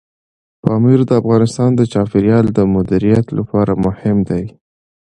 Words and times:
پامیر 0.63 0.99
د 1.05 1.11
افغانستان 1.21 1.71
د 1.75 1.81
چاپیریال 1.93 2.45
د 2.53 2.59
مدیریت 2.75 3.27
لپاره 3.37 3.71
مهم 3.85 4.17
دي. 4.29 4.43